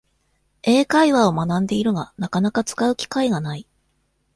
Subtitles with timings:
[0.63, 3.67] 英会話を学んでいるが、なかなか使う機会がない